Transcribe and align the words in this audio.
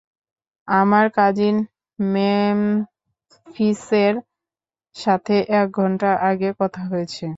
আমার 0.67 1.05
কাজিন 1.15 1.55
মেম্ফিসের 1.99 3.63
সাথে 4.95 5.35
এক 5.59 5.67
ঘন্টা 5.77 6.09
আগে 6.29 6.49
কথা 6.59 6.81
হয়েছে! 6.91 7.25